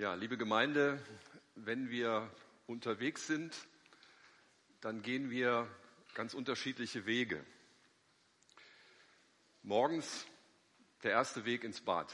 [0.00, 0.98] Ja, liebe Gemeinde,
[1.56, 2.34] wenn wir
[2.66, 3.54] unterwegs sind,
[4.80, 5.68] dann gehen wir
[6.14, 7.44] ganz unterschiedliche Wege.
[9.62, 10.26] Morgens
[11.02, 12.10] der erste Weg ins Bad,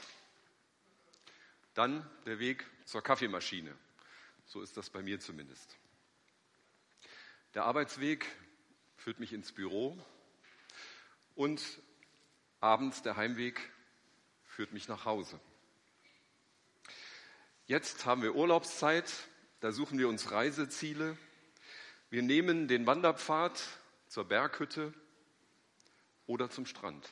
[1.75, 3.73] dann der Weg zur Kaffeemaschine.
[4.47, 5.77] So ist das bei mir zumindest.
[7.53, 8.25] Der Arbeitsweg
[8.97, 9.97] führt mich ins Büro
[11.35, 11.63] und
[12.59, 13.71] abends der Heimweg
[14.43, 15.39] führt mich nach Hause.
[17.67, 19.11] Jetzt haben wir Urlaubszeit,
[19.59, 21.17] da suchen wir uns Reiseziele.
[22.09, 23.61] Wir nehmen den Wanderpfad
[24.07, 24.93] zur Berghütte
[26.27, 27.11] oder zum Strand.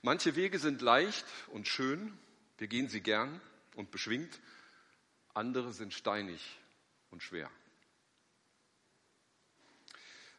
[0.00, 2.18] Manche Wege sind leicht und schön,
[2.56, 3.42] wir gehen sie gern
[3.74, 4.40] und beschwingt,
[5.34, 6.58] andere sind steinig
[7.10, 7.50] und schwer.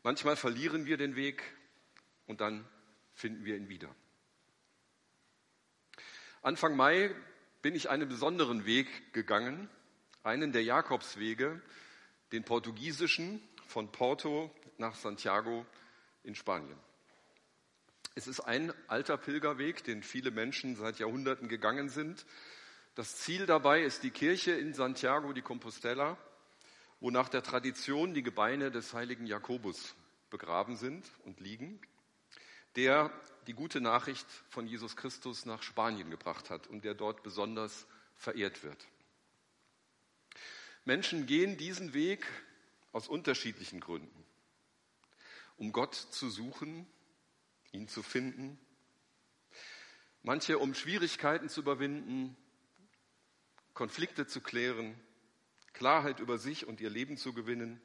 [0.02, 1.44] Manchmal verlieren wir den Weg
[2.26, 2.68] und dann
[3.14, 3.94] finden wir ihn wieder.
[6.42, 7.14] Anfang Mai
[7.62, 9.70] bin ich einen besonderen Weg gegangen,
[10.24, 11.62] einen der Jakobswege,
[12.32, 15.66] den portugiesischen von Porto nach Santiago
[16.24, 16.78] in Spanien.
[18.14, 22.26] Es ist ein alter Pilgerweg, den viele Menschen seit Jahrhunderten gegangen sind.
[22.96, 26.18] Das Ziel dabei ist die Kirche in Santiago de Compostela,
[27.00, 29.96] wo nach der Tradition die Gebeine des heiligen Jakobus
[30.30, 31.80] begraben sind und liegen,
[32.76, 33.12] der
[33.48, 38.64] die gute Nachricht von Jesus Christus nach Spanien gebracht hat und der dort besonders verehrt
[38.64, 38.88] wird.
[40.86, 42.26] Menschen gehen diesen Weg
[42.92, 44.26] aus unterschiedlichen Gründen,
[45.58, 46.88] um Gott zu suchen,
[47.72, 48.60] ihn zu finden,
[50.24, 52.36] manche um Schwierigkeiten zu überwinden,
[53.74, 55.00] Konflikte zu klären,
[55.74, 57.82] Klarheit über sich und ihr Leben zu gewinnen,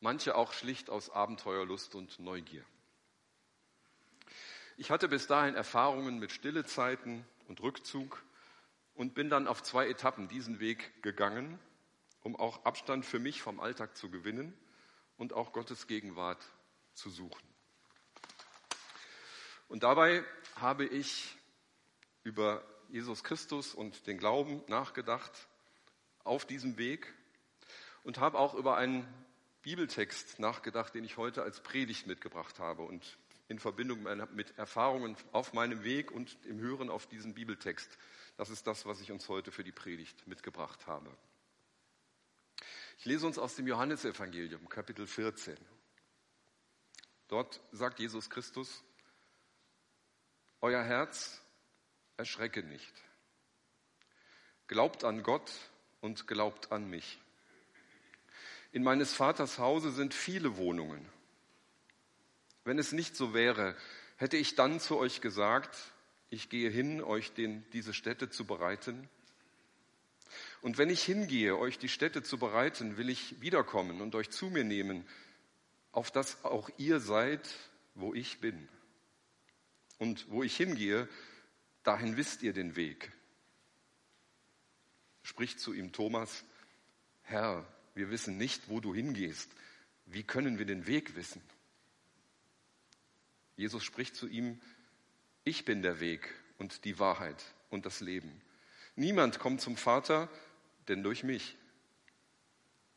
[0.00, 2.64] manche auch schlicht aus Abenteuerlust und Neugier.
[4.80, 8.22] Ich hatte bis dahin Erfahrungen mit Stillezeiten und Rückzug
[8.94, 11.58] und bin dann auf zwei Etappen diesen Weg gegangen,
[12.22, 14.56] um auch Abstand für mich vom Alltag zu gewinnen
[15.16, 16.38] und auch Gottes Gegenwart
[16.94, 17.42] zu suchen.
[19.66, 20.24] Und dabei
[20.54, 21.36] habe ich
[22.22, 25.48] über Jesus Christus und den Glauben nachgedacht
[26.22, 27.12] auf diesem Weg
[28.04, 29.12] und habe auch über einen
[29.62, 32.82] Bibeltext nachgedacht, den ich heute als Predigt mitgebracht habe.
[32.82, 37.98] Und in Verbindung mit Erfahrungen auf meinem Weg und im Hören auf diesen Bibeltext.
[38.36, 41.10] Das ist das, was ich uns heute für die Predigt mitgebracht habe.
[42.98, 45.56] Ich lese uns aus dem Johannesevangelium, Kapitel 14.
[47.28, 48.84] Dort sagt Jesus Christus,
[50.60, 51.40] Euer Herz
[52.16, 52.92] erschrecke nicht.
[54.66, 55.50] Glaubt an Gott
[56.00, 57.18] und glaubt an mich.
[58.72, 61.08] In meines Vaters Hause sind viele Wohnungen.
[62.64, 63.76] Wenn es nicht so wäre,
[64.16, 65.76] hätte ich dann zu euch gesagt,
[66.30, 69.08] ich gehe hin, euch den, diese Städte zu bereiten.
[70.60, 74.50] Und wenn ich hingehe, euch die Städte zu bereiten, will ich wiederkommen und euch zu
[74.50, 75.06] mir nehmen,
[75.92, 77.48] auf dass auch ihr seid,
[77.94, 78.68] wo ich bin.
[79.98, 81.08] Und wo ich hingehe,
[81.82, 83.12] dahin wisst ihr den Weg.
[85.22, 86.44] Spricht zu ihm Thomas,
[87.22, 89.50] Herr, wir wissen nicht, wo du hingehst.
[90.06, 91.42] Wie können wir den Weg wissen?
[93.58, 94.60] Jesus spricht zu ihm,
[95.42, 98.40] ich bin der Weg und die Wahrheit und das Leben.
[98.94, 100.30] Niemand kommt zum Vater,
[100.86, 101.56] denn durch mich.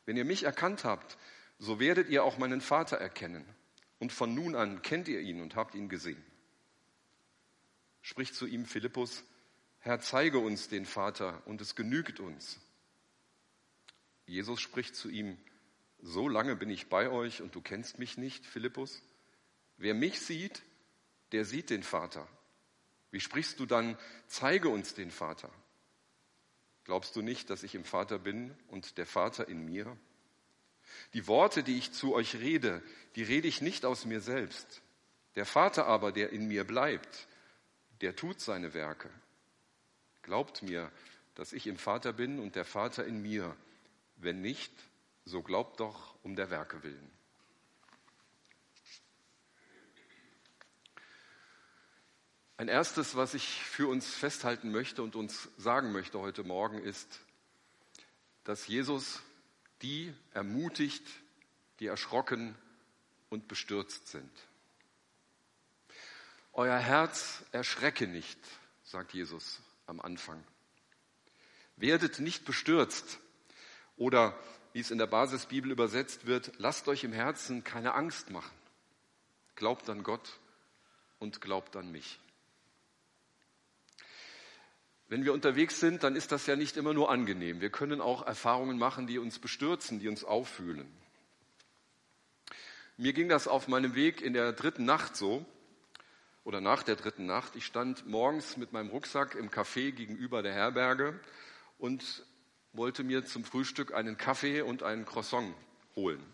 [0.06, 1.18] Wenn ihr mich erkannt habt,
[1.58, 3.44] so werdet ihr auch meinen Vater erkennen.
[3.98, 6.24] Und von nun an kennt ihr ihn und habt ihn gesehen.
[8.00, 9.24] Spricht zu ihm Philippus,
[9.80, 12.60] Herr, zeige uns den Vater und es genügt uns.
[14.26, 15.36] Jesus spricht zu ihm,
[15.98, 19.02] so lange bin ich bei euch und du kennst mich nicht, Philippus?
[19.76, 20.62] Wer mich sieht,
[21.32, 22.26] der sieht den Vater.
[23.10, 25.50] Wie sprichst du dann, zeige uns den Vater?
[26.84, 29.96] Glaubst du nicht, dass ich im Vater bin und der Vater in mir?
[31.14, 32.82] Die Worte, die ich zu euch rede,
[33.16, 34.82] die rede ich nicht aus mir selbst.
[35.36, 37.28] Der Vater aber, der in mir bleibt,
[38.00, 39.10] der tut seine Werke.
[40.22, 40.90] Glaubt mir,
[41.34, 43.56] dass ich im Vater bin und der Vater in mir.
[44.16, 44.72] Wenn nicht,
[45.24, 47.10] so glaubt doch um der Werke willen.
[52.56, 57.20] Ein erstes, was ich für uns festhalten möchte und uns sagen möchte heute Morgen, ist,
[58.44, 59.20] dass Jesus
[59.80, 61.06] die ermutigt,
[61.80, 62.54] die erschrocken
[63.30, 64.30] und bestürzt sind.
[66.52, 68.38] Euer Herz erschrecke nicht,
[68.84, 70.44] sagt Jesus am Anfang.
[71.76, 73.18] Werdet nicht bestürzt
[73.96, 74.38] oder,
[74.74, 78.54] wie es in der Basisbibel übersetzt wird, lasst euch im Herzen keine Angst machen.
[79.56, 80.38] Glaubt an Gott
[81.18, 82.20] und glaubt an mich.
[85.12, 87.60] Wenn wir unterwegs sind, dann ist das ja nicht immer nur angenehm.
[87.60, 90.90] Wir können auch Erfahrungen machen, die uns bestürzen, die uns auffühlen.
[92.96, 95.44] Mir ging das auf meinem Weg in der dritten Nacht so,
[96.44, 97.56] oder nach der dritten Nacht.
[97.56, 101.20] Ich stand morgens mit meinem Rucksack im Café gegenüber der Herberge
[101.76, 102.24] und
[102.72, 105.54] wollte mir zum Frühstück einen Kaffee und einen Croissant
[105.94, 106.24] holen.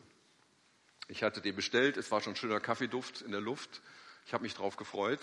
[1.08, 3.82] Ich hatte den bestellt, es war schon schöner Kaffeeduft in der Luft.
[4.24, 5.18] Ich habe mich darauf gefreut.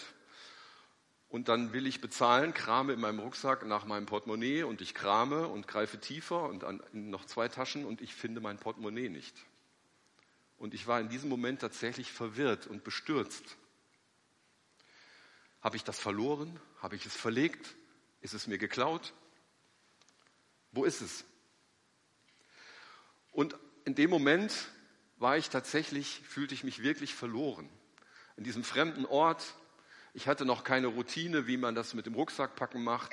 [1.35, 5.49] Und dann will ich bezahlen, krame in meinem Rucksack nach meinem Portemonnaie und ich krame
[5.49, 9.35] und greife tiefer und an noch zwei Taschen und ich finde mein Portemonnaie nicht.
[10.57, 13.57] Und ich war in diesem Moment tatsächlich verwirrt und bestürzt.
[15.59, 16.57] Habe ich das verloren?
[16.81, 17.75] Habe ich es verlegt?
[18.21, 19.11] Ist es mir geklaut?
[20.71, 21.25] Wo ist es?
[23.33, 24.53] Und in dem Moment
[25.17, 27.67] war ich tatsächlich, fühlte ich mich wirklich verloren.
[28.37, 29.53] In diesem fremden Ort,
[30.15, 33.11] ich hatte noch keine Routine, wie man das mit dem Rucksackpacken macht,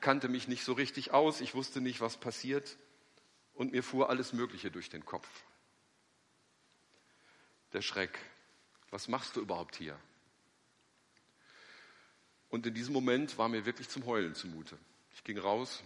[0.00, 2.76] kannte mich nicht so richtig aus, ich wusste nicht, was passiert
[3.54, 5.28] und mir fuhr alles Mögliche durch den Kopf.
[7.72, 8.18] Der Schreck,
[8.90, 9.96] was machst du überhaupt hier?
[12.48, 14.76] Und in diesem Moment war mir wirklich zum Heulen zumute.
[15.14, 15.84] Ich ging raus,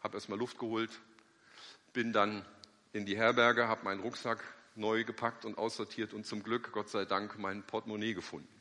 [0.00, 0.90] habe erstmal Luft geholt,
[1.92, 2.46] bin dann
[2.94, 4.42] in die Herberge, habe meinen Rucksack
[4.74, 8.59] neu gepackt und aussortiert und zum Glück, Gott sei Dank, mein Portemonnaie gefunden.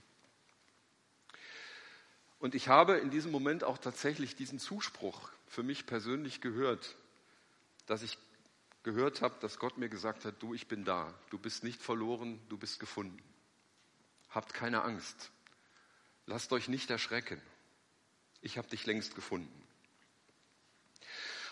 [2.40, 6.96] Und ich habe in diesem Moment auch tatsächlich diesen Zuspruch für mich persönlich gehört,
[7.86, 8.18] dass ich
[8.84, 12.40] gehört habe, dass Gott mir gesagt hat, du, ich bin da, du bist nicht verloren,
[12.48, 13.22] du bist gefunden.
[14.30, 15.32] Habt keine Angst,
[16.26, 17.42] lasst euch nicht erschrecken,
[18.42, 19.52] ich habe dich längst gefunden.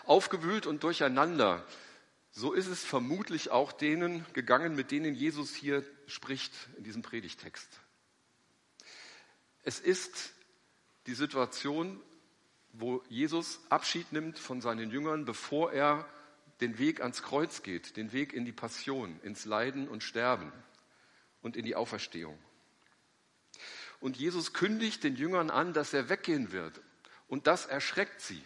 [0.04, 1.66] Aufgewühlt und durcheinander,
[2.30, 7.68] so ist es vermutlich auch denen gegangen, mit denen Jesus hier spricht in diesem Predigtext.
[9.64, 10.32] Es ist
[11.08, 11.98] die Situation,
[12.72, 16.06] wo Jesus Abschied nimmt von seinen Jüngern, bevor er
[16.60, 20.52] den Weg ans Kreuz geht, den Weg in die Passion, ins Leiden und Sterben
[21.40, 22.38] und in die Auferstehung.
[24.00, 26.78] Und Jesus kündigt den Jüngern an, dass er weggehen wird.
[27.26, 28.42] Und das erschreckt sie.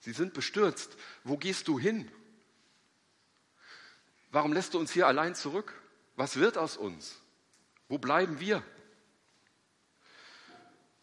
[0.00, 0.96] Sie sind bestürzt.
[1.24, 2.10] Wo gehst du hin?
[4.30, 5.78] Warum lässt du uns hier allein zurück?
[6.16, 7.20] Was wird aus uns?
[7.88, 8.64] Wo bleiben wir?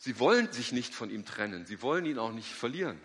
[0.03, 1.68] Sie wollen sich nicht von ihm trennen.
[1.68, 3.00] Sie wollen ihn auch nicht verlieren.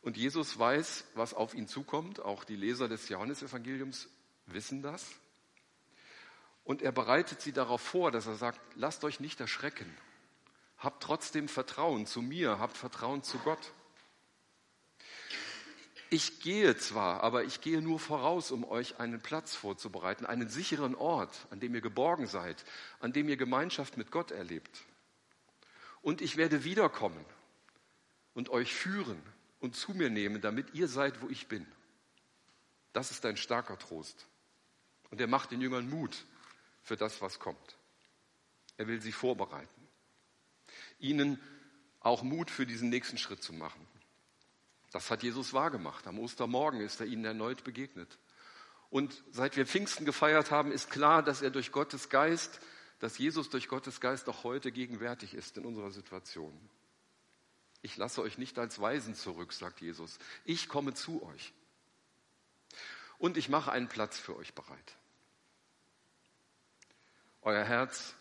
[0.00, 2.20] Und Jesus weiß, was auf ihn zukommt.
[2.20, 4.08] Auch die Leser des Johannesevangeliums
[4.46, 5.10] wissen das.
[6.62, 9.92] Und er bereitet sie darauf vor, dass er sagt, lasst euch nicht erschrecken.
[10.78, 13.72] Habt trotzdem Vertrauen zu mir, habt Vertrauen zu Gott.
[16.12, 20.96] Ich gehe zwar, aber ich gehe nur voraus, um euch einen Platz vorzubereiten, einen sicheren
[20.96, 22.64] Ort, an dem ihr geborgen seid,
[22.98, 24.84] an dem ihr Gemeinschaft mit Gott erlebt.
[26.02, 27.24] Und ich werde wiederkommen
[28.34, 29.22] und euch führen
[29.60, 31.64] und zu mir nehmen, damit ihr seid, wo ich bin.
[32.92, 34.26] Das ist ein starker Trost.
[35.10, 36.24] Und er macht den Jüngern Mut
[36.82, 37.78] für das, was kommt.
[38.76, 39.88] Er will sie vorbereiten.
[40.98, 41.38] Ihnen
[42.00, 43.86] auch Mut für diesen nächsten Schritt zu machen.
[44.90, 46.06] Das hat Jesus wahrgemacht.
[46.06, 48.18] Am Ostermorgen ist er ihnen erneut begegnet.
[48.90, 52.60] Und seit wir Pfingsten gefeiert haben, ist klar, dass er durch Gottes Geist,
[52.98, 56.52] dass Jesus durch Gottes Geist auch heute gegenwärtig ist in unserer Situation.
[57.82, 60.18] Ich lasse euch nicht als Weisen zurück, sagt Jesus.
[60.44, 61.52] Ich komme zu euch.
[63.18, 64.96] Und ich mache einen Platz für euch bereit.
[67.42, 68.14] Euer Herz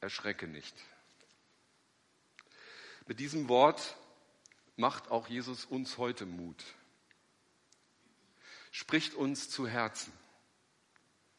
[0.00, 0.74] erschrecke nicht.
[3.06, 3.96] Mit diesem Wort
[4.76, 6.64] macht auch Jesus uns heute Mut.
[8.70, 10.12] Spricht uns zu Herzen,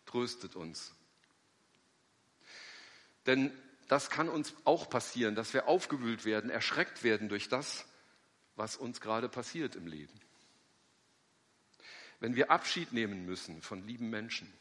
[0.06, 0.94] tröstet uns.
[3.25, 3.52] Denn
[3.88, 7.86] das kann uns auch passieren, dass wir aufgewühlt werden, erschreckt werden durch das,
[8.56, 10.13] was uns gerade passiert im Leben.
[12.20, 14.52] Wenn wir Abschied nehmen müssen von lieben Menschen,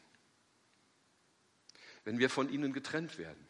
[2.05, 3.47] wenn wir von ihnen getrennt werden,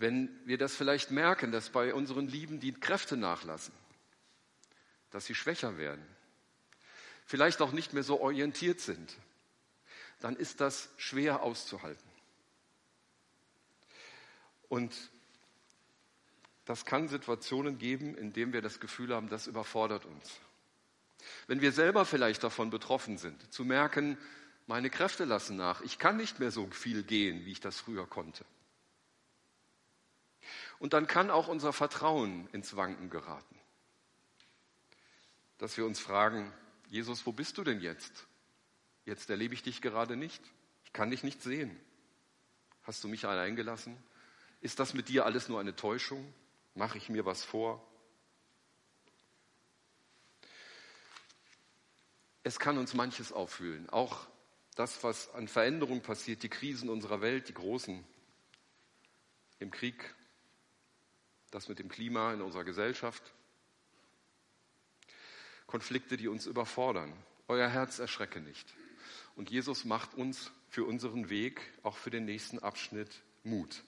[0.00, 3.74] wenn wir das vielleicht merken, dass bei unseren Lieben die Kräfte nachlassen,
[5.10, 6.04] dass sie schwächer werden,
[7.26, 9.14] vielleicht auch nicht mehr so orientiert sind,
[10.20, 12.08] dann ist das schwer auszuhalten.
[14.70, 14.94] Und
[16.64, 20.40] das kann Situationen geben, in denen wir das Gefühl haben, das überfordert uns.
[21.46, 24.16] Wenn wir selber vielleicht davon betroffen sind, zu merken,
[24.66, 28.06] meine Kräfte lassen nach, ich kann nicht mehr so viel gehen, wie ich das früher
[28.06, 28.46] konnte.
[30.80, 33.60] Und dann kann auch unser Vertrauen ins Wanken geraten.
[35.58, 36.52] Dass wir uns fragen,
[36.88, 38.26] Jesus, wo bist du denn jetzt?
[39.04, 40.42] Jetzt erlebe ich dich gerade nicht.
[40.84, 41.78] Ich kann dich nicht sehen.
[42.82, 44.02] Hast du mich allein gelassen?
[44.62, 46.32] Ist das mit dir alles nur eine Täuschung?
[46.74, 47.86] Mache ich mir was vor?
[52.42, 54.26] Es kann uns manches auffühlen, auch
[54.76, 58.02] das, was an Veränderungen passiert, die Krisen unserer Welt, die großen
[59.58, 60.14] im Krieg,
[61.50, 63.22] das mit dem Klima in unserer Gesellschaft,
[65.66, 67.12] Konflikte, die uns überfordern.
[67.48, 68.74] Euer Herz erschrecke nicht.
[69.36, 73.82] Und Jesus macht uns für unseren Weg, auch für den nächsten Abschnitt, Mut.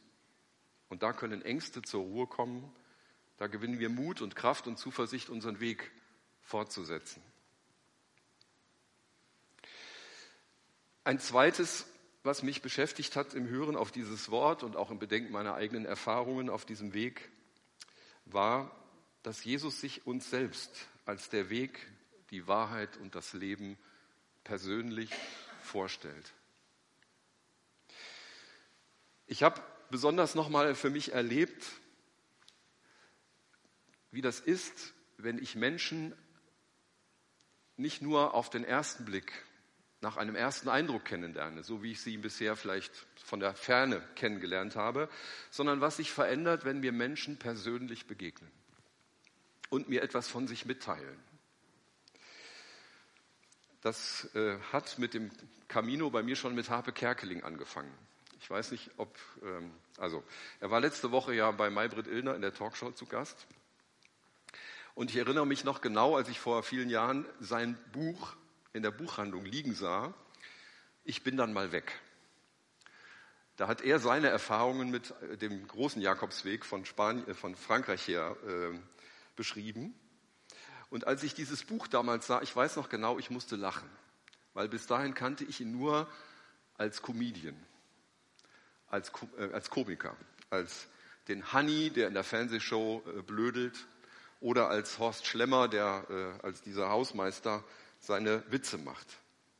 [0.88, 2.72] Und da können Ängste zur Ruhe kommen.
[3.38, 5.90] Da gewinnen wir Mut und Kraft und Zuversicht, unseren Weg
[6.42, 7.22] fortzusetzen.
[11.04, 11.86] Ein zweites,
[12.22, 15.84] was mich beschäftigt hat im Hören auf dieses Wort und auch im Bedenken meiner eigenen
[15.84, 17.28] Erfahrungen auf diesem Weg,
[18.24, 18.70] war,
[19.22, 21.86] dass Jesus sich uns selbst als der Weg,
[22.30, 23.78] die Wahrheit und das Leben
[24.44, 25.10] persönlich
[25.62, 26.32] vorstellt.
[29.26, 31.64] Ich habe besonders nochmal für mich erlebt,
[34.10, 36.14] wie das ist, wenn ich Menschen
[37.76, 39.32] nicht nur auf den ersten Blick
[40.02, 42.92] nach einem ersten Eindruck kennenlerne, so wie ich sie bisher vielleicht
[43.24, 45.08] von der Ferne kennengelernt habe,
[45.50, 48.50] sondern was sich verändert, wenn mir Menschen persönlich begegnen
[49.70, 51.18] und mir etwas von sich mitteilen.
[53.80, 55.30] Das äh, hat mit dem
[55.68, 57.92] Camino bei mir schon mit Harpe Kerkeling angefangen.
[58.40, 60.24] Ich weiß nicht, ob, ähm, also
[60.58, 63.46] er war letzte Woche ja bei Maybrit Illner in der Talkshow zu Gast.
[64.94, 68.34] Und ich erinnere mich noch genau, als ich vor vielen Jahren sein Buch
[68.72, 70.14] in der Buchhandlung liegen sah,
[71.04, 71.92] ich bin dann mal weg.
[73.56, 78.36] Da hat er seine Erfahrungen mit dem großen Jakobsweg von, Spanien, äh, von Frankreich her
[78.46, 78.78] äh,
[79.36, 79.94] beschrieben.
[80.88, 83.88] Und als ich dieses Buch damals sah, ich weiß noch genau, ich musste lachen,
[84.54, 86.10] weil bis dahin kannte ich ihn nur
[86.76, 87.56] als Comedian,
[88.88, 90.16] als, äh, als Komiker,
[90.50, 90.88] als
[91.28, 93.86] den Honey, der in der Fernsehshow äh, blödelt,
[94.40, 97.62] oder als Horst Schlemmer, der äh, als dieser Hausmeister
[98.02, 99.06] seine Witze macht.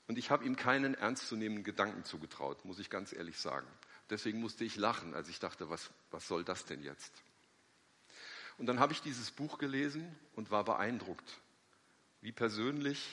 [0.08, 3.66] Und ich habe ihm keinen ernstzunehmenden Gedanken zugetraut, muss ich ganz ehrlich sagen.
[4.10, 7.12] Deswegen musste ich lachen, als ich dachte, was, was soll das denn jetzt?
[8.58, 11.40] Und dann habe ich dieses Buch gelesen und war beeindruckt,
[12.20, 13.08] wie persönlich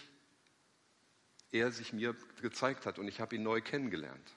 [1.51, 4.33] er sich mir gezeigt hat und ich habe ihn neu kennengelernt.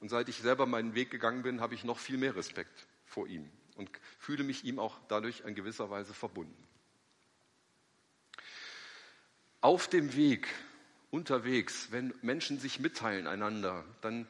[0.00, 3.26] Und seit ich selber meinen Weg gegangen bin, habe ich noch viel mehr Respekt vor
[3.26, 6.69] ihm und fühle mich ihm auch dadurch in gewisser Weise verbunden.
[9.60, 10.48] Auf dem Weg,
[11.10, 14.26] unterwegs, wenn Menschen sich mitteilen einander, dann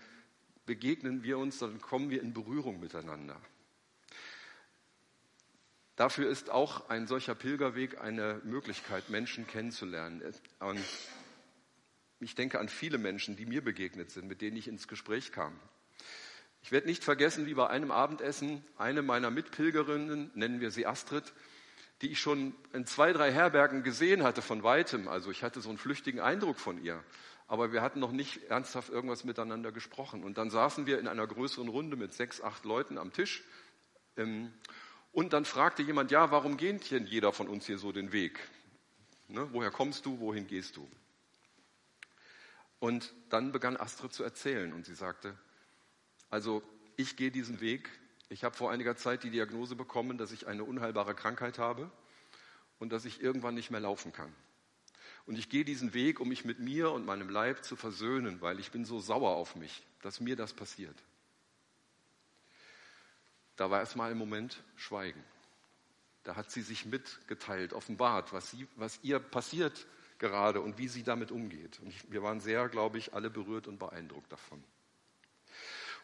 [0.67, 3.41] begegnen wir uns, dann kommen wir in Berührung miteinander.
[5.97, 10.23] Dafür ist auch ein solcher Pilgerweg eine Möglichkeit, Menschen kennenzulernen.
[12.21, 15.53] Ich denke an viele Menschen, die mir begegnet sind, mit denen ich ins Gespräch kam.
[16.63, 21.33] Ich werde nicht vergessen, wie bei einem Abendessen eine meiner Mitpilgerinnen, nennen wir sie Astrid,
[22.03, 25.09] die ich schon in zwei, drei Herbergen gesehen hatte von weitem.
[25.09, 27.03] Also ich hatte so einen flüchtigen Eindruck von ihr.
[27.47, 30.23] Aber wir hatten noch nicht ernsthaft irgendwas miteinander gesprochen.
[30.25, 33.43] Und dann saßen wir in einer größeren Runde mit sechs, acht Leuten am Tisch.
[34.17, 34.53] Ähm,
[35.13, 38.39] und dann fragte jemand, ja, warum geht denn jeder von uns hier so den Weg?
[39.29, 40.89] Ne, woher kommst du, wohin gehst du?
[42.79, 45.37] Und dann begann Astrid zu erzählen und sie sagte,
[46.31, 46.63] also
[46.97, 47.91] ich gehe diesen Weg,
[48.31, 51.91] ich habe vor einiger Zeit die Diagnose bekommen, dass ich eine unheilbare Krankheit habe
[52.79, 54.33] und dass ich irgendwann nicht mehr laufen kann.
[55.27, 58.61] Und ich gehe diesen Weg, um mich mit mir und meinem Leib zu versöhnen, weil
[58.61, 60.97] ich bin so sauer auf mich, dass mir das passiert.
[63.57, 65.23] Da war erstmal im Moment Schweigen.
[66.23, 69.87] Da hat sie sich mitgeteilt, offenbart, was, sie, was ihr passiert
[70.19, 71.81] gerade und wie sie damit umgeht.
[71.81, 74.63] Und ich, wir waren sehr, glaube ich, alle berührt und beeindruckt davon.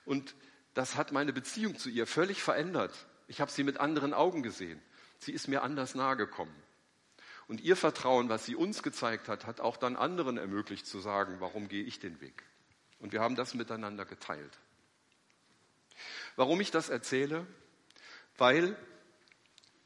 [0.05, 0.35] Und
[0.77, 2.95] das hat meine Beziehung zu ihr völlig verändert.
[3.29, 4.79] Ich habe sie mit anderen Augen gesehen.
[5.19, 6.55] Sie ist mir anders nahe gekommen.
[7.49, 11.37] Und ihr Vertrauen, was sie uns gezeigt hat, hat auch dann anderen ermöglicht zu sagen,
[11.41, 12.43] warum gehe ich den Weg?
[12.99, 14.59] Und wir haben das miteinander geteilt.
[16.37, 17.47] Warum ich das erzähle?
[18.37, 18.77] Weil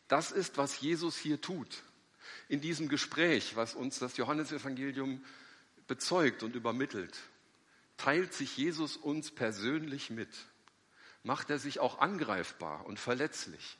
[0.08, 1.84] das ist, was Jesus hier tut.
[2.48, 5.24] In diesem Gespräch, was uns das Johannesevangelium
[5.86, 7.16] bezeugt und übermittelt,
[7.96, 10.30] teilt sich Jesus uns persönlich mit
[11.22, 13.78] macht er sich auch angreifbar und verletzlich.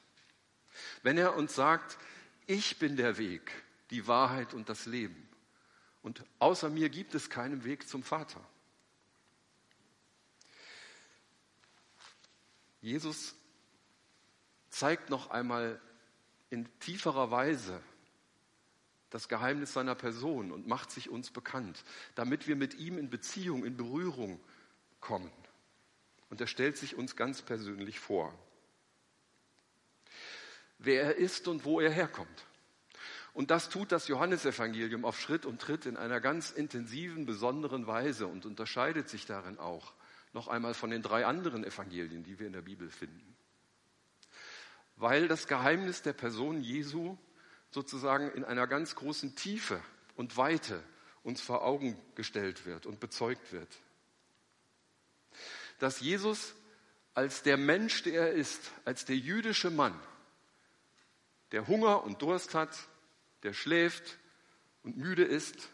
[1.02, 1.98] Wenn er uns sagt,
[2.46, 3.50] ich bin der Weg,
[3.90, 5.28] die Wahrheit und das Leben.
[6.02, 8.40] Und außer mir gibt es keinen Weg zum Vater.
[12.80, 13.34] Jesus
[14.70, 15.80] zeigt noch einmal
[16.48, 17.82] in tieferer Weise
[19.10, 23.64] das Geheimnis seiner Person und macht sich uns bekannt, damit wir mit ihm in Beziehung,
[23.64, 24.40] in Berührung
[25.00, 25.30] kommen.
[26.30, 28.32] Und er stellt sich uns ganz persönlich vor.
[30.82, 32.46] wer er ist und wo er herkommt.
[33.32, 38.26] Und das tut das Johannesevangelium auf Schritt und Tritt in einer ganz intensiven, besonderen Weise
[38.26, 39.92] und unterscheidet sich darin auch
[40.32, 43.36] noch einmal von den drei anderen Evangelien, die wir in der Bibel finden.
[44.96, 47.16] Weil das Geheimnis der Person Jesu
[47.70, 49.80] sozusagen in einer ganz großen Tiefe
[50.16, 50.82] und Weite
[51.22, 53.68] uns vor Augen gestellt wird und bezeugt wird.
[55.80, 56.54] Dass Jesus
[57.14, 59.98] als der Mensch, der er ist, als der jüdische Mann,
[61.52, 62.78] der Hunger und Durst hat,
[63.42, 64.18] der schläft
[64.84, 65.68] und müde ist,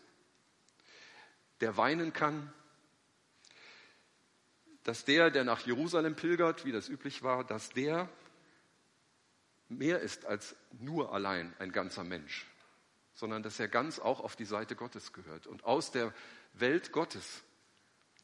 [1.60, 2.52] der weinen kann,
[4.84, 8.08] dass der, der nach Jerusalem pilgert, wie das üblich war, dass der
[9.68, 12.46] mehr ist als nur allein ein ganzer Mensch,
[13.14, 16.14] sondern dass er ganz auch auf die Seite Gottes gehört und aus der
[16.52, 17.42] Welt Gottes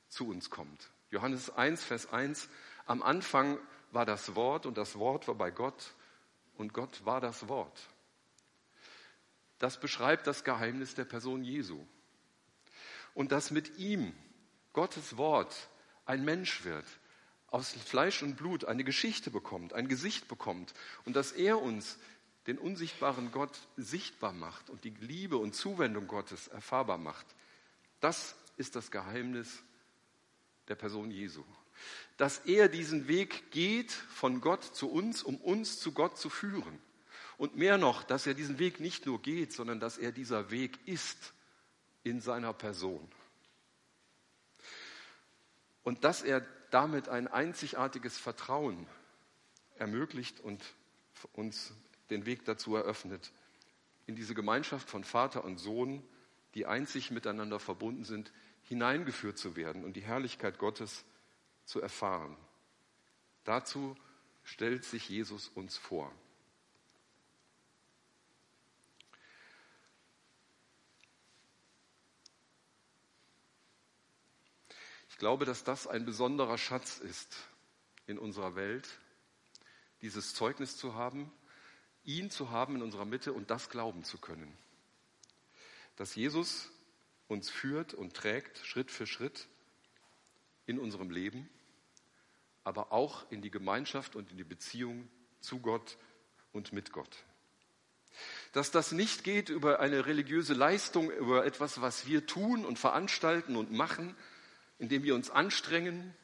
[0.09, 0.91] zu uns kommt.
[1.13, 2.49] Johannes 1, Vers 1,
[2.87, 3.59] am Anfang
[3.93, 5.93] war das Wort und das Wort war bei Gott
[6.57, 7.79] und Gott war das Wort.
[9.59, 11.87] Das beschreibt das Geheimnis der Person Jesu.
[13.13, 14.15] Und dass mit ihm
[14.73, 15.55] Gottes Wort
[16.07, 16.87] ein Mensch wird,
[17.49, 20.73] aus Fleisch und Blut eine Geschichte bekommt, ein Gesicht bekommt
[21.05, 21.99] und dass er uns
[22.47, 27.27] den unsichtbaren Gott sichtbar macht und die Liebe und Zuwendung Gottes erfahrbar macht.
[28.01, 29.63] Das ist das Geheimnis
[30.73, 31.45] der Person Jesu.
[32.17, 36.79] Dass er diesen Weg geht von Gott zu uns, um uns zu Gott zu führen.
[37.37, 40.79] Und mehr noch, dass er diesen Weg nicht nur geht, sondern dass er dieser Weg
[40.87, 41.35] ist
[42.05, 43.07] in seiner Person.
[45.83, 48.87] Und dass er damit ein einzigartiges Vertrauen
[49.77, 50.63] ermöglicht und
[51.35, 51.75] uns
[52.09, 53.31] den Weg dazu eröffnet,
[54.07, 56.03] in diese Gemeinschaft von Vater und Sohn,
[56.55, 58.33] die einzig miteinander verbunden sind,
[58.73, 61.05] hineingeführt zu werden und die Herrlichkeit Gottes
[61.65, 62.37] zu erfahren.
[63.45, 63.97] Dazu
[64.45, 66.13] stellt sich Jesus uns vor.
[75.23, 77.37] glaube, dass das ein besonderer Schatz ist
[78.09, 78.89] in unserer Welt,
[80.01, 81.31] dieses Zeugnis zu haben,
[82.03, 84.53] ihn zu haben in unserer Mitte und das glauben zu können.
[85.95, 86.73] Dass Jesus
[87.33, 89.49] uns führt und trägt Schritt für Schritt
[90.67, 91.49] in unserem Leben,
[92.63, 95.09] aber auch in die Gemeinschaft und in die Beziehung
[95.41, 95.99] zu Gott
[96.53, 97.25] und mit Gott.
[98.53, 103.57] Dass das nicht geht über eine religiöse Leistung, über etwas, was wir tun und veranstalten
[103.57, 104.15] und machen,
[104.79, 106.15] indem wir uns anstrengen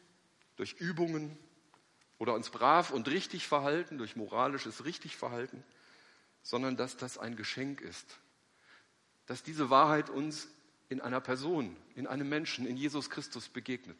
[0.56, 1.38] durch Übungen
[2.18, 5.64] oder uns brav und richtig verhalten durch moralisches Richtigverhalten,
[6.42, 8.18] sondern dass das ein Geschenk ist.
[9.26, 10.48] Dass diese Wahrheit uns
[10.88, 13.98] in einer Person, in einem Menschen, in Jesus Christus begegnet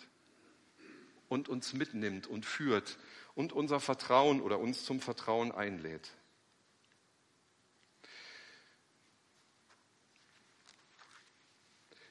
[1.28, 2.98] und uns mitnimmt und führt
[3.34, 6.10] und unser Vertrauen oder uns zum Vertrauen einlädt.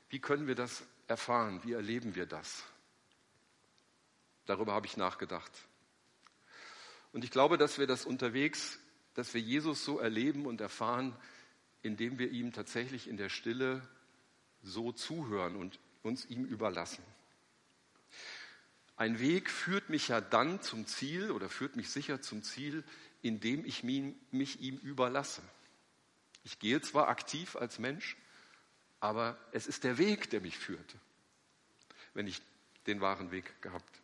[0.09, 1.61] Wie können wir das erfahren?
[1.63, 2.63] Wie erleben wir das?
[4.45, 5.51] Darüber habe ich nachgedacht.
[7.11, 8.79] Und ich glaube, dass wir das unterwegs,
[9.15, 11.15] dass wir Jesus so erleben und erfahren,
[11.81, 13.81] indem wir ihm tatsächlich in der Stille
[14.63, 17.03] so zuhören und uns ihm überlassen.
[18.95, 22.83] Ein Weg führt mich ja dann zum Ziel oder führt mich sicher zum Ziel,
[23.21, 25.41] indem ich mich ihm überlasse.
[26.43, 28.17] Ich gehe zwar aktiv als Mensch,
[28.99, 30.95] aber es ist der Weg, der mich führt,
[32.13, 32.41] wenn ich
[32.87, 34.01] den wahren Weg gehabt.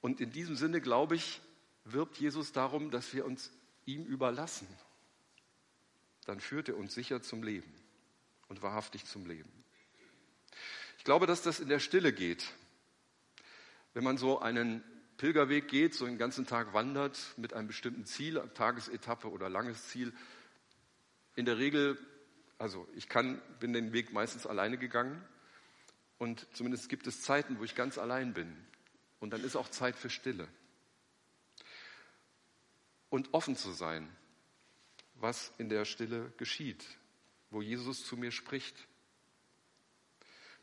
[0.00, 1.40] Und in diesem Sinne, glaube ich,
[1.84, 3.52] wirbt Jesus darum, dass wir uns
[3.84, 4.66] ihm überlassen.
[6.24, 7.72] Dann führt er uns sicher zum Leben
[8.48, 9.50] und wahrhaftig zum Leben.
[10.98, 12.52] Ich glaube, dass das in der Stille geht.
[13.94, 14.82] Wenn man so einen
[15.16, 20.12] Pilgerweg geht, so einen ganzen Tag wandert mit einem bestimmten Ziel, Tagesetappe oder langes Ziel,
[21.34, 21.98] in der Regel
[22.58, 25.22] also ich kann, bin den Weg meistens alleine gegangen
[26.18, 28.56] und zumindest gibt es Zeiten, wo ich ganz allein bin.
[29.20, 30.48] Und dann ist auch Zeit für Stille.
[33.10, 34.08] Und offen zu sein,
[35.14, 36.84] was in der Stille geschieht,
[37.50, 38.76] wo Jesus zu mir spricht.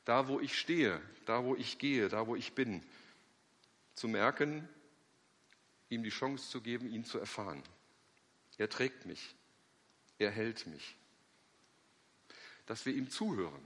[0.06, 2.84] Da, wo ich stehe, da, wo ich gehe, da, wo ich bin,
[3.96, 4.68] zu merken,
[5.90, 7.64] ihm die Chance zu geben, ihn zu erfahren.
[8.58, 9.36] Er trägt mich,
[10.18, 10.96] er hält mich
[12.66, 13.62] dass wir ihm zuhören.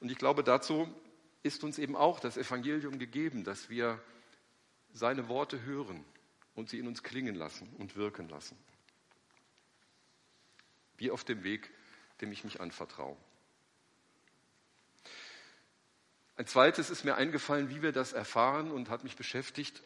[0.00, 0.92] Und ich glaube, dazu
[1.42, 4.02] ist uns eben auch das Evangelium gegeben, dass wir
[4.92, 6.04] seine Worte hören
[6.54, 8.56] und sie in uns klingen lassen und wirken lassen.
[10.96, 11.70] Wie auf dem Weg,
[12.20, 13.16] dem ich mich anvertraue.
[16.36, 19.82] Ein zweites ist mir eingefallen, wie wir das erfahren und hat mich beschäftigt.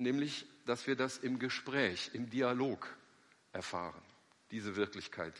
[0.00, 2.86] nämlich, dass wir das im Gespräch, im Dialog
[3.52, 4.00] erfahren,
[4.52, 5.34] diese Wirklichkeit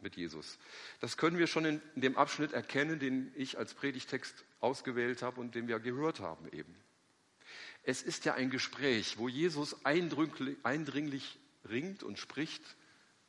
[0.00, 0.58] mit Jesus.
[1.00, 5.54] Das können wir schon in dem Abschnitt erkennen, den ich als Predigtext ausgewählt habe und
[5.54, 6.74] den wir gehört haben eben.
[7.82, 12.62] Es ist ja ein Gespräch, wo Jesus eindringlich ringt und spricht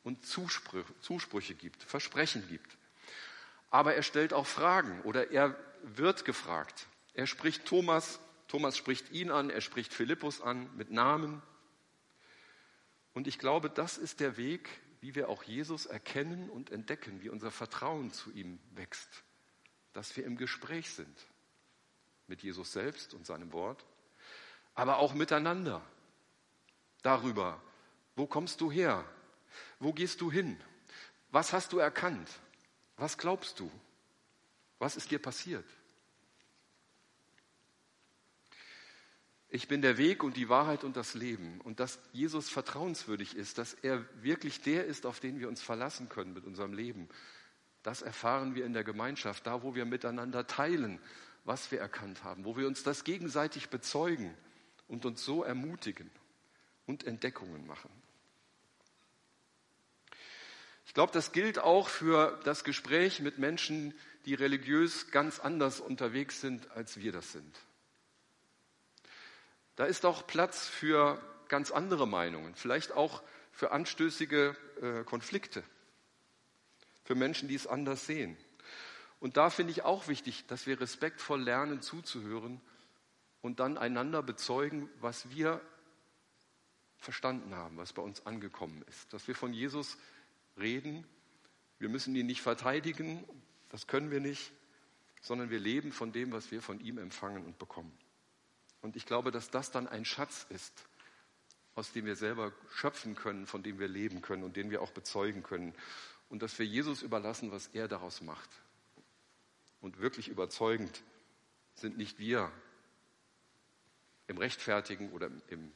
[0.02, 2.76] und Zusprüche, Zusprüche gibt, Versprechen gibt.
[3.70, 6.86] Aber er stellt auch Fragen oder er wird gefragt.
[7.14, 11.42] Er spricht Thomas, Thomas spricht ihn an, er spricht Philippus an mit Namen.
[13.12, 14.68] Und ich glaube, das ist der Weg,
[15.00, 19.22] wie wir auch Jesus erkennen und entdecken, wie unser Vertrauen zu ihm wächst,
[19.92, 21.26] dass wir im Gespräch sind
[22.26, 23.84] mit Jesus selbst und seinem Wort,
[24.74, 25.82] aber auch miteinander
[27.02, 27.60] darüber,
[28.16, 29.04] wo kommst du her,
[29.78, 30.58] wo gehst du hin,
[31.30, 32.28] was hast du erkannt,
[32.96, 33.70] was glaubst du,
[34.78, 35.64] was ist dir passiert.
[39.50, 41.60] Ich bin der Weg und die Wahrheit und das Leben.
[41.62, 46.10] Und dass Jesus vertrauenswürdig ist, dass er wirklich der ist, auf den wir uns verlassen
[46.10, 47.08] können mit unserem Leben,
[47.82, 51.00] das erfahren wir in der Gemeinschaft, da wo wir miteinander teilen,
[51.44, 54.34] was wir erkannt haben, wo wir uns das gegenseitig bezeugen
[54.86, 56.10] und uns so ermutigen
[56.86, 57.90] und Entdeckungen machen.
[60.88, 63.92] Ich glaube, das gilt auch für das Gespräch mit Menschen,
[64.24, 67.58] die religiös ganz anders unterwegs sind, als wir das sind.
[69.76, 73.22] Da ist auch Platz für ganz andere Meinungen, vielleicht auch
[73.52, 75.62] für anstößige äh, Konflikte,
[77.04, 78.38] für Menschen, die es anders sehen.
[79.20, 82.62] Und da finde ich auch wichtig, dass wir respektvoll lernen zuzuhören
[83.42, 85.60] und dann einander bezeugen, was wir
[86.96, 89.12] verstanden haben, was bei uns angekommen ist.
[89.12, 89.98] Dass wir von Jesus
[90.58, 91.06] reden,
[91.78, 93.24] wir müssen ihn nicht verteidigen,
[93.68, 94.52] das können wir nicht,
[95.20, 97.92] sondern wir leben von dem, was wir von ihm empfangen und bekommen.
[98.80, 100.84] Und ich glaube, dass das dann ein Schatz ist,
[101.74, 104.90] aus dem wir selber schöpfen können, von dem wir leben können und den wir auch
[104.90, 105.74] bezeugen können.
[106.28, 108.50] Und dass wir Jesus überlassen, was er daraus macht.
[109.80, 111.02] Und wirklich überzeugend
[111.74, 112.50] sind nicht wir
[114.26, 115.72] im Rechtfertigen oder im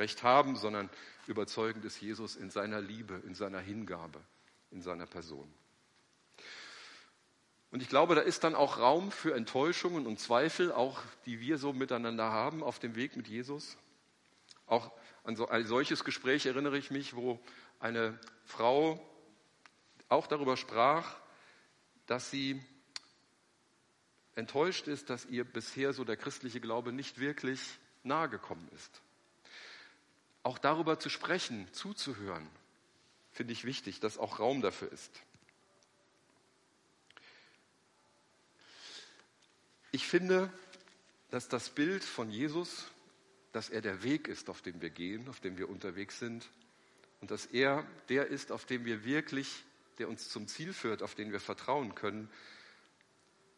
[0.00, 0.90] Recht haben, sondern
[1.26, 4.20] überzeugend ist Jesus in seiner Liebe, in seiner Hingabe,
[4.70, 5.52] in seiner Person.
[7.70, 11.56] Und ich glaube, da ist dann auch Raum für Enttäuschungen und Zweifel, auch die wir
[11.56, 13.76] so miteinander haben auf dem Weg mit Jesus.
[14.66, 14.90] Auch
[15.22, 17.38] an so ein solches Gespräch erinnere ich mich, wo
[17.78, 18.98] eine Frau
[20.08, 21.16] auch darüber sprach,
[22.06, 22.60] dass sie
[24.34, 27.60] enttäuscht ist, dass ihr bisher so der christliche Glaube nicht wirklich
[28.02, 29.00] nahe gekommen ist.
[30.42, 32.46] Auch darüber zu sprechen, zuzuhören,
[33.32, 35.10] finde ich wichtig, dass auch Raum dafür ist.
[39.92, 40.52] Ich finde,
[41.30, 42.86] dass das Bild von Jesus,
[43.52, 46.48] dass er der Weg ist, auf dem wir gehen, auf dem wir unterwegs sind
[47.20, 49.64] und dass er der ist, auf dem wir wirklich,
[49.98, 52.30] der uns zum Ziel führt, auf den wir vertrauen können,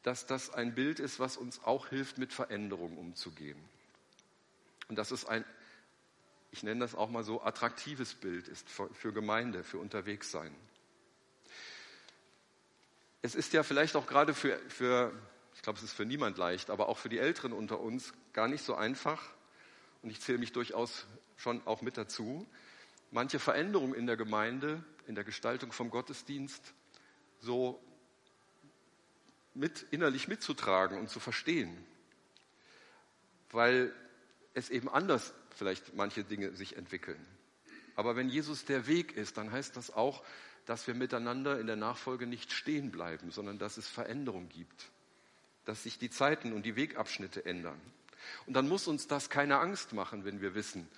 [0.02, 3.58] dass das ein Bild ist, was uns auch hilft, mit Veränderung umzugehen.
[4.88, 5.44] Und dass es ein,
[6.52, 10.54] ich nenne das auch mal so, attraktives Bild ist für Gemeinde, für Unterwegssein.
[13.22, 15.12] Es ist ja vielleicht auch gerade für, für
[15.54, 18.48] ich glaube, es ist für niemand leicht, aber auch für die Älteren unter uns gar
[18.48, 19.22] nicht so einfach.
[20.02, 22.46] Und ich zähle mich durchaus schon auch mit dazu.
[23.10, 26.74] Manche Veränderungen in der Gemeinde, in der Gestaltung vom Gottesdienst,
[27.40, 27.82] so
[29.54, 31.86] mit, innerlich mitzutragen und zu verstehen.
[33.50, 33.94] Weil
[34.54, 37.24] es eben anders vielleicht manche Dinge sich entwickeln.
[37.94, 40.22] Aber wenn Jesus der Weg ist, dann heißt das auch,
[40.66, 44.90] dass wir miteinander in der Nachfolge nicht stehen bleiben, sondern dass es Veränderung gibt
[45.64, 47.80] dass sich die Zeiten und die Wegabschnitte ändern.
[48.46, 50.88] Und dann muss uns das keine Angst machen, wenn wir wissen,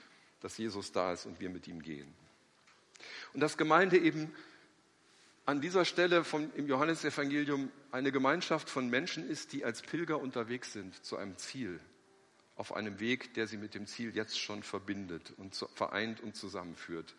[0.41, 2.13] dass Jesus da ist und wir mit ihm gehen.
[3.33, 4.35] Und dass Gemeinde eben
[5.47, 10.73] an dieser Stelle vom, im Johannesevangelium eine Gemeinschaft von Menschen ist, die als Pilger unterwegs
[10.73, 11.81] sind zu einem Ziel,
[12.57, 17.15] auf einem Weg, der sie mit dem Ziel jetzt schon verbindet und vereint und zusammenführt.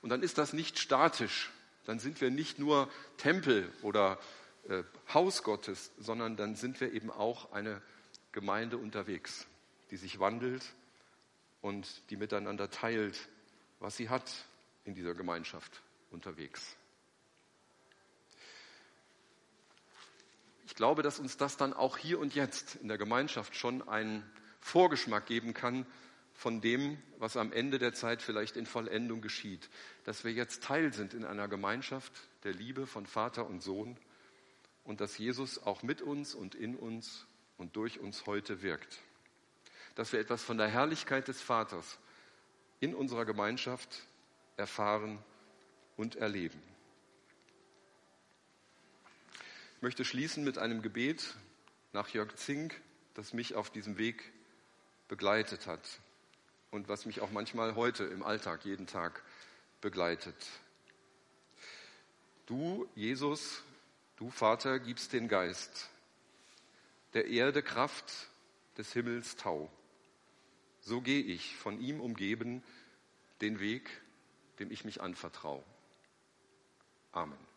[0.00, 1.50] Und dann ist das nicht statisch,
[1.84, 4.18] dann sind wir nicht nur Tempel oder
[4.68, 7.80] äh, Haus Gottes, sondern dann sind wir eben auch eine
[8.32, 9.46] Gemeinde unterwegs,
[9.90, 10.64] die sich wandelt
[11.60, 13.28] und die miteinander teilt,
[13.78, 14.30] was sie hat
[14.84, 16.76] in dieser Gemeinschaft unterwegs.
[20.66, 24.24] Ich glaube, dass uns das dann auch hier und jetzt in der Gemeinschaft schon einen
[24.62, 25.84] Vorgeschmack geben kann
[26.32, 29.68] von dem, was am Ende der Zeit vielleicht in Vollendung geschieht.
[30.04, 32.12] Dass wir jetzt Teil sind in einer Gemeinschaft
[32.44, 33.98] der Liebe von Vater und Sohn
[34.84, 37.26] und dass Jesus auch mit uns und in uns
[37.58, 39.00] und durch uns heute wirkt.
[39.94, 41.98] dass wir etwas von der Herrlichkeit des Vaters
[42.80, 44.06] in unserer Gemeinschaft
[44.56, 45.18] erfahren
[45.96, 46.60] und erleben.
[49.76, 51.34] Ich möchte schließen mit einem Gebet
[51.92, 52.80] nach Jörg Zink,
[53.14, 54.32] das mich auf diesem Weg
[55.12, 56.00] begleitet hat
[56.70, 59.22] und was mich auch manchmal heute im Alltag, jeden Tag
[59.82, 60.34] begleitet.
[62.46, 63.62] Du, Jesus,
[64.16, 65.90] du Vater, gibst den Geist,
[67.12, 68.10] der Erde Kraft,
[68.78, 69.70] des Himmels Tau.
[70.80, 72.62] So gehe ich, von ihm umgeben,
[73.42, 73.90] den Weg,
[74.60, 75.62] dem ich mich anvertraue.
[77.12, 77.51] Amen.